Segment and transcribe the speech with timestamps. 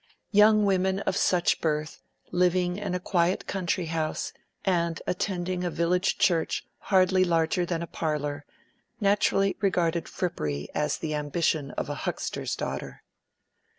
[0.31, 2.01] Young women of such birth,
[2.31, 4.33] living in a quiet country house,
[4.65, 8.43] and attending a village church hardly larger than a parlor,
[8.99, 13.03] naturally regarded frippery as the ambition of a huckster's daughter.